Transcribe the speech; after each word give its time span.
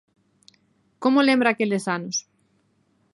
Como 1.03 1.25
lembra 1.27 1.47
aqueles 1.51 1.85
anos? 1.97 2.17